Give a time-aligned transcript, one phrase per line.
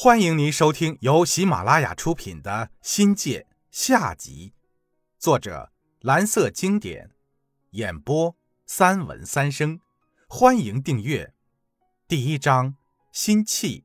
[0.00, 3.40] 欢迎您收听由喜马拉雅出品的《新界》
[3.72, 4.54] 下集，
[5.18, 5.72] 作者
[6.02, 7.10] 蓝色经典，
[7.70, 9.80] 演播三文三生。
[10.28, 11.34] 欢迎订阅。
[12.06, 12.76] 第一章：
[13.10, 13.84] 心气。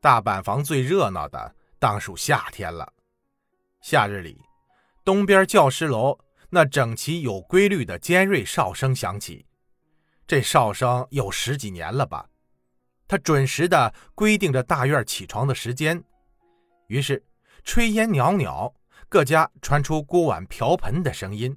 [0.00, 2.92] 大板房最热闹的当属夏天了。
[3.80, 4.42] 夏日里，
[5.04, 6.18] 东边教师楼
[6.50, 9.46] 那整齐有规律的尖锐哨声响起，
[10.26, 12.30] 这哨声有十几年了吧？
[13.12, 16.02] 他准时的规定着大院起床的时间，
[16.86, 17.22] 于是
[17.62, 18.74] 炊烟袅袅，
[19.06, 21.54] 各家传出锅碗瓢盆的声音。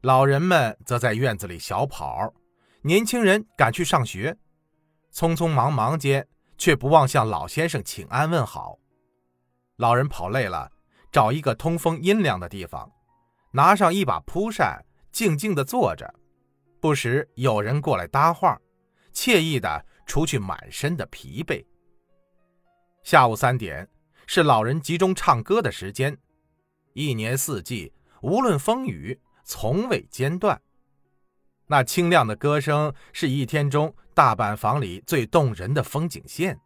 [0.00, 2.34] 老人们则在院子里小跑，
[2.80, 4.36] 年轻人赶去上学，
[5.14, 6.26] 匆匆忙忙间
[6.58, 8.76] 却不忘向老先生请安问好。
[9.76, 10.68] 老人跑累了，
[11.12, 12.90] 找一个通风阴凉的地方，
[13.52, 16.12] 拿上一把蒲扇，静静地坐着。
[16.80, 18.60] 不时有人过来搭话，
[19.14, 19.86] 惬意的。
[20.06, 21.62] 除去满身的疲惫。
[23.02, 23.86] 下午三点
[24.26, 26.16] 是老人集中唱歌的时间，
[26.94, 30.60] 一年四季，无论风雨，从未间断。
[31.66, 36.58] 那清亮的歌声是一天中大板房里最动人的风景线。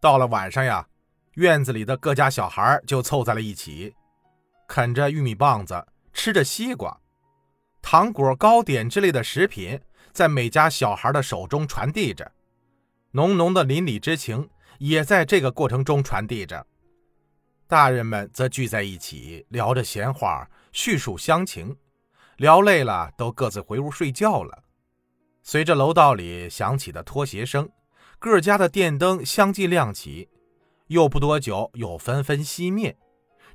[0.00, 0.88] 到了晚上呀，
[1.34, 3.94] 院子里的各家小孩就凑在了一起，
[4.66, 6.98] 啃着玉米棒子，吃着西瓜、
[7.82, 9.80] 糖果、糕点之类的食品，
[10.12, 12.30] 在每家小孩的手中传递着。
[13.18, 16.64] 浓浓的邻里之情也在这个过程中传递着，
[17.66, 21.76] 大人们则聚在一起聊着闲话，叙述乡情，
[22.36, 24.62] 聊累了都各自回屋睡觉了。
[25.42, 27.68] 随着楼道里响起的拖鞋声，
[28.20, 30.28] 各家的电灯相继亮起，
[30.86, 32.96] 又不多久又纷纷熄灭，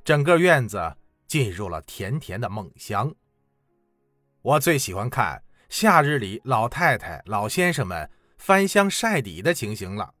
[0.04, 0.94] 整个院子
[1.26, 3.14] 进入了甜甜的梦乡。
[4.42, 8.10] 我最喜欢看夏日里老太太、老先生们。
[8.44, 10.12] 翻箱晒底的情形了。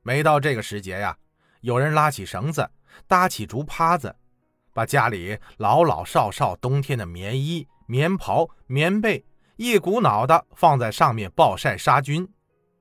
[0.00, 1.14] 每到这个时节呀，
[1.60, 2.70] 有人拉起绳子，
[3.06, 4.16] 搭起竹耙子，
[4.72, 9.22] 把家里老老少少冬天的棉衣、棉袍、棉被
[9.56, 12.26] 一股脑的放在上面暴晒杀菌，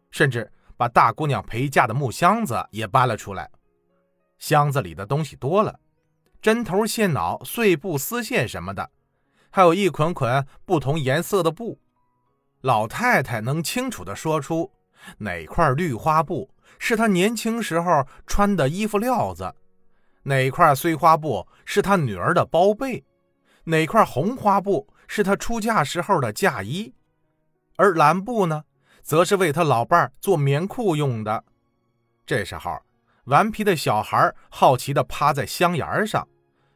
[0.09, 3.51] 甚至把大姑娘陪嫁的木箱子也搬了出来。
[4.37, 5.81] 箱子里的东西多了，
[6.41, 8.89] 针头、线脑、碎布、丝线什么的，
[9.49, 11.80] 还有一捆捆不同颜色的布。
[12.61, 14.71] 老太太能清楚地说出
[15.17, 19.53] 哪块绿花布是她年轻时候穿的衣服料子，
[20.23, 23.03] 哪块碎花布是她女儿的包被，
[23.63, 26.93] 哪块红花布是她出嫁时候的嫁衣，
[27.77, 28.63] 而蓝布呢，
[29.01, 31.43] 则是为她老伴做棉裤用的。
[32.25, 32.79] 这时候，
[33.25, 36.27] 顽皮的小孩好奇地趴在香沿上，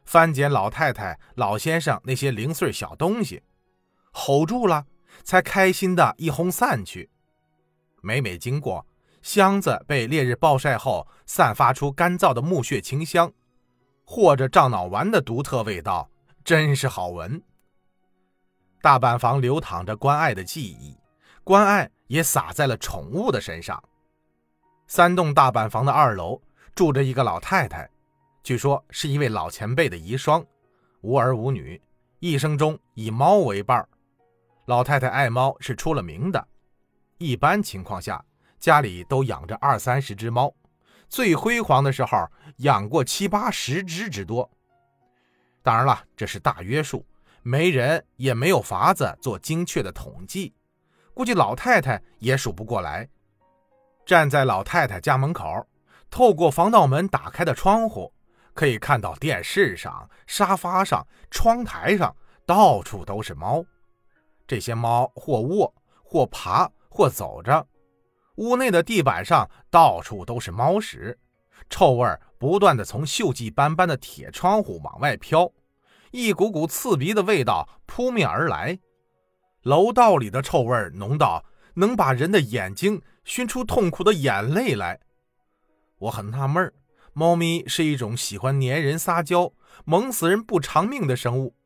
[0.04, 3.42] 翻捡老太太、老先生那些零碎小东西，
[4.10, 4.84] 吼住了。
[5.26, 7.10] 才开心的一哄散去。
[8.00, 8.86] 每每经过
[9.22, 13.32] 箱子被烈日暴晒后，散发出干燥的木屑清香，
[14.04, 16.08] 或者樟脑丸的独特味道，
[16.44, 17.42] 真是好闻。
[18.80, 20.96] 大板房流淌着关爱的记忆，
[21.42, 23.82] 关爱也洒在了宠物的身上。
[24.86, 26.40] 三栋大板房的二楼
[26.72, 27.90] 住着一个老太太，
[28.44, 30.46] 据说是一位老前辈的遗孀，
[31.00, 31.82] 无儿无女，
[32.20, 33.88] 一生中以猫为伴儿。
[34.66, 36.48] 老太太爱猫是出了名的，
[37.18, 38.24] 一般情况下
[38.58, 40.52] 家里都养着二三十只猫，
[41.08, 42.26] 最辉煌的时候
[42.58, 44.50] 养过七八十只之多。
[45.62, 47.06] 当然了，这是大约数，
[47.42, 50.52] 没人也没有法子做精确的统计，
[51.14, 53.08] 估计老太太也数不过来。
[54.04, 55.64] 站在老太太家门口，
[56.10, 58.12] 透过防盗门打开的窗户，
[58.52, 63.64] 可以看到电视上、沙发上、窗台上到处都是猫。
[64.46, 67.66] 这些猫或卧，或爬，或走着。
[68.36, 71.18] 屋内的地板上到处都是猫屎，
[71.70, 72.06] 臭味
[72.38, 75.50] 不断的从锈迹斑斑的铁窗户往外飘，
[76.10, 78.78] 一股股刺鼻的味道扑面而来。
[79.62, 85.00] 楼道里的臭味浓到能把人的眼睛熏出痛苦的眼泪来。
[85.98, 86.72] 我很纳闷
[87.14, 89.52] 猫咪是一种喜欢粘人、撒娇、
[89.86, 91.56] 萌死人不偿命的生物。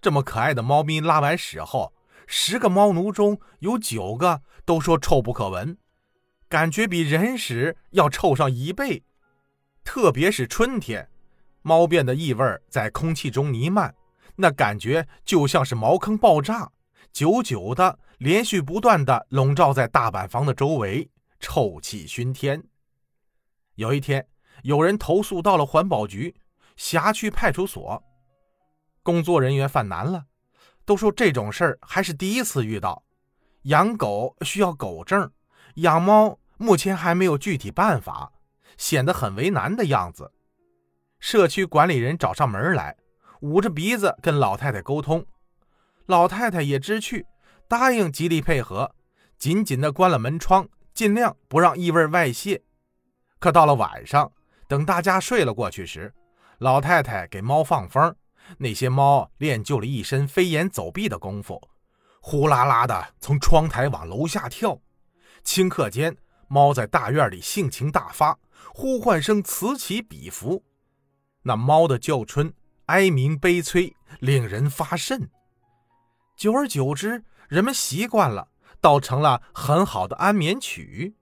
[0.00, 1.92] 这么可爱的猫咪拉完屎后。
[2.26, 5.76] 十个猫奴中有九个都说臭不可闻，
[6.48, 9.04] 感觉比人屎要臭上一倍。
[9.82, 11.08] 特别是春天，
[11.62, 13.94] 猫便的异味在空气中弥漫，
[14.36, 16.72] 那感觉就像是茅坑爆炸，
[17.12, 22.62] 久久的、连续不断的笼罩在大板房的周围，臭气熏天。
[23.74, 24.26] 有一天，
[24.62, 26.34] 有人投诉到了环保局、
[26.76, 28.02] 辖区派出所，
[29.02, 30.24] 工作人员犯难了。
[30.84, 33.02] 都说这种事儿还是第一次遇到，
[33.62, 35.30] 养狗需要狗证，
[35.76, 38.32] 养猫目前还没有具体办法，
[38.76, 40.30] 显得很为难的样子。
[41.18, 42.96] 社区管理人找上门来，
[43.40, 45.24] 捂着鼻子跟老太太沟通。
[46.06, 47.26] 老太太也知趣，
[47.66, 48.94] 答应极力配合，
[49.38, 52.62] 紧紧地关了门窗，尽量不让异味外泄。
[53.38, 54.30] 可到了晚上，
[54.68, 56.12] 等大家睡了过去时，
[56.58, 58.14] 老太太给猫放风，
[58.58, 61.60] 那些猫练就了一身飞檐走壁的功夫，
[62.20, 64.80] 呼啦啦的从窗台往楼下跳。
[65.44, 66.16] 顷刻间，
[66.48, 68.38] 猫在大院里性情大发，
[68.74, 70.64] 呼唤声此起彼伏。
[71.42, 72.52] 那猫的叫春
[72.86, 75.28] 哀鸣悲催，令人发瘆。
[76.36, 78.48] 久而久之，人们习惯了，
[78.80, 81.14] 倒成了很好的安眠曲。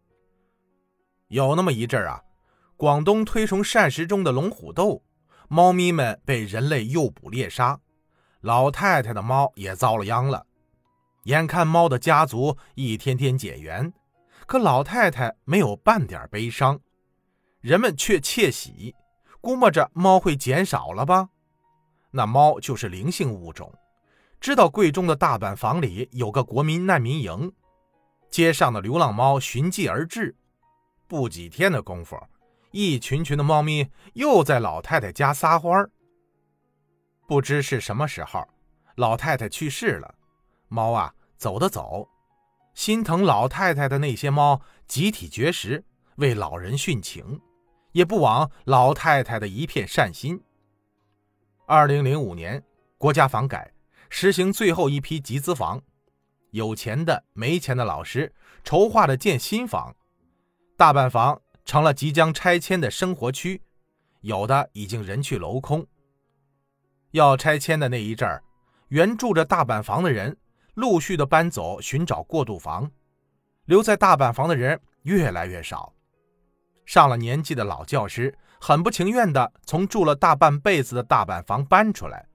[1.28, 2.22] 有那么一阵啊，
[2.76, 5.02] 广东推崇膳食中的龙虎斗，
[5.54, 7.78] 猫咪们被人类诱捕猎杀，
[8.40, 10.46] 老太太的猫也遭了殃了。
[11.25, 13.93] 眼看猫的家族一天天减员，
[14.46, 16.81] 可老太太没有半点悲伤，
[17.60, 18.94] 人们却窃喜，
[19.43, 21.28] 估摸着猫会减少了吧？
[22.12, 23.70] 那猫就是灵性物种。
[24.40, 27.52] 知道贵中的大板房里有个国民难民营，
[28.31, 30.34] 街上的流浪猫寻迹而至，
[31.06, 32.16] 不几天的功夫，
[32.72, 35.90] 一群群的猫咪又在老太太家撒欢儿。
[37.28, 38.46] 不知是什么时候，
[38.96, 40.14] 老太太去世了，
[40.69, 42.08] 猫啊走的走，
[42.74, 45.84] 心疼老太太的那些猫集体绝食，
[46.16, 47.40] 为老人殉情，
[47.92, 50.42] 也不枉老太太的一片善心。
[51.66, 52.62] 二零零五年，
[52.98, 53.72] 国家房改。
[54.14, 55.80] 实行最后一批集资房，
[56.50, 58.30] 有钱的、没钱的老师
[58.62, 59.96] 筹划着建新房，
[60.76, 63.62] 大板房成了即将拆迁的生活区，
[64.20, 65.87] 有的已经人去楼空。
[67.12, 68.43] 要拆迁的那一阵儿，
[68.88, 70.37] 原住着大板房的人
[70.75, 72.91] 陆续的搬走，寻找过渡房，
[73.67, 75.93] 留在大板房的人越来越少。
[76.85, 82.26] 上了年纪的老教师很不情愿的从住了大半辈子的大板房搬出来。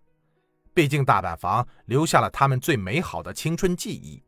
[0.74, 4.24] 毕竟大板房留下了他们最美好的青春记忆。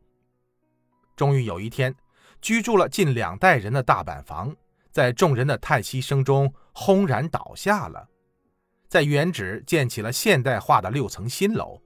[1.14, 1.94] 终于有一天，
[2.40, 4.54] 居住了近两代人的大板房，
[4.90, 8.08] 在众人的叹息声中轰然倒下了，
[8.88, 11.80] 在原址建起了现代化的六层新楼。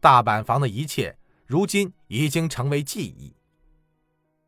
[0.00, 3.34] 大板房的一切，如今已经成为记忆。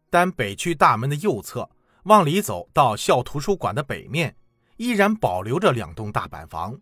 [0.08, 1.68] 但北区大门的右侧，
[2.04, 4.36] 往里走到校图书馆的北面，
[4.76, 6.80] 依然保留着两栋大板房。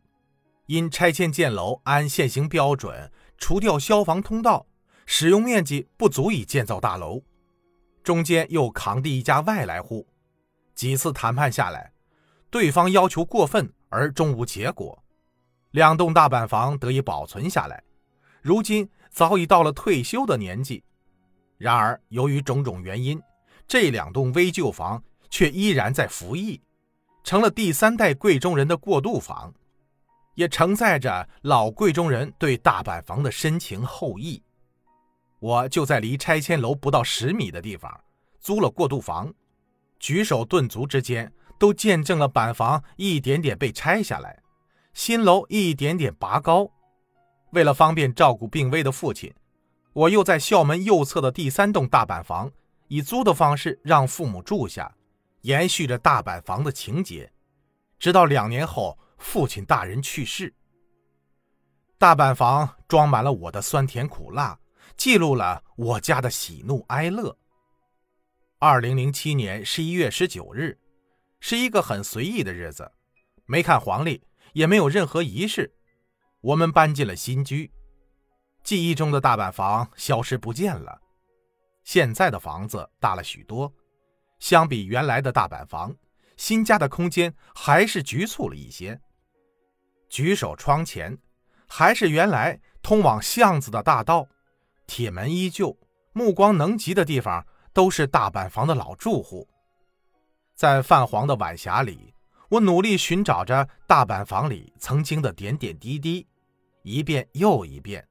[0.67, 4.67] 因拆迁建楼按现行标准除掉消防通道，
[5.07, 7.23] 使用面积不足以建造大楼，
[8.03, 10.07] 中间又扛地一家外来户，
[10.79, 11.93] 几次谈判下来，
[12.51, 15.03] 对方要求过分而终无结果，
[15.73, 17.83] 两栋大板房得以保存下来，
[18.41, 20.85] 如今早已到了退休的年纪。
[21.57, 23.21] 然而由于种种原因，
[23.67, 26.63] 这两栋危旧房却依然在服役，
[27.25, 29.53] 成了第三代贵州人的过渡房。
[30.37, 34.41] 也承载着老贵中人对大板房的深情厚谊。
[35.41, 37.93] 我就在离拆迁楼不到十米的地方
[38.39, 39.35] 租了过渡房，
[39.99, 44.43] 举手顿足之间都见证了板房一点点被拆下来，
[44.95, 46.71] 新楼一点点拔高。
[47.51, 49.35] 为了方便照顾病危的父亲，
[49.93, 52.51] 我又在校门右侧的第三栋大板房
[52.89, 54.95] 以租的方式让父母住下，
[55.43, 57.31] 延续着大板房的情节，
[57.99, 58.99] 直到两年后。
[59.21, 60.55] 父亲大人去世，
[61.99, 64.57] 大板房装满了我的酸甜苦辣，
[64.97, 67.37] 记录了我家的喜怒哀乐。
[68.61, 70.77] 二零零七年十一月十九日，
[71.39, 72.91] 是一个很随意的日子，
[73.47, 74.21] 没看黄历，
[74.53, 75.73] 也没有任何仪式。
[76.41, 77.71] 我们搬进了新居，
[78.65, 81.01] 记忆中的大板房消失不见了。
[81.85, 83.73] 现在的房子大了许多，
[84.41, 85.95] 相比原来的大板房，
[86.37, 89.01] 新家的空间还是局促了一些。
[90.09, 91.17] 举手窗前，
[91.69, 94.27] 还是原来通往巷子的大道，
[94.89, 95.79] 铁门依旧，
[96.13, 97.47] 目光能及的地方
[97.79, 99.49] 都是大板房的老住户。
[100.57, 102.13] 在泛黄的晚霞里，
[102.49, 106.27] 我努力寻找着大板房里曾经的点点滴滴，
[106.83, 108.09] 一遍又一遍。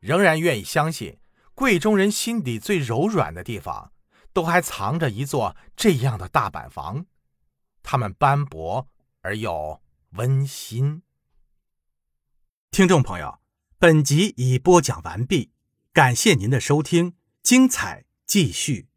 [0.00, 1.16] 仍然愿意相信，
[1.54, 3.92] 贵州人心底最柔软的地方，
[4.32, 7.06] 都还藏着一座这样的大板房。
[7.84, 8.88] 它们斑驳
[9.20, 9.80] 而又……
[10.14, 11.04] 温馨。
[12.72, 13.38] 听众朋友，
[13.78, 15.52] 本集已播讲完毕，
[15.92, 17.14] 感谢您的收听，
[17.44, 18.89] 精彩继续。